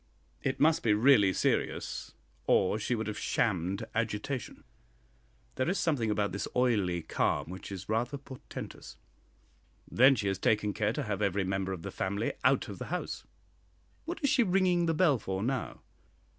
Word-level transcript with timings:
It 0.41 0.59
must 0.59 0.81
be 0.81 0.95
really 0.95 1.31
serious, 1.31 2.15
or 2.47 2.79
she 2.79 2.95
would 2.95 3.05
have 3.05 3.19
shammed 3.19 3.85
agitation. 3.93 4.63
There 5.57 5.69
is 5.69 5.77
something 5.77 6.09
about 6.09 6.31
this 6.31 6.47
oily 6.55 7.03
calm 7.03 7.51
which 7.51 7.71
is 7.71 7.87
rather 7.87 8.17
portentous. 8.17 8.97
Then 9.91 10.15
she 10.15 10.27
has 10.27 10.39
taken 10.39 10.73
care 10.73 10.91
to 10.93 11.03
have 11.03 11.21
every 11.21 11.43
member 11.43 11.71
of 11.71 11.83
the 11.83 11.91
family 11.91 12.33
out 12.43 12.67
of 12.67 12.79
the 12.79 12.85
house. 12.87 13.25
What 14.05 14.23
is 14.23 14.31
she 14.31 14.41
ringing 14.41 14.87
the 14.87 14.95
bell 14.95 15.19
for 15.19 15.43
now?" 15.43 15.81